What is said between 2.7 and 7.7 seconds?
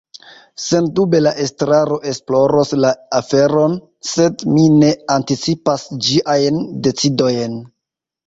la aferon, sed mi ne anticipas ĝiajn decidojn.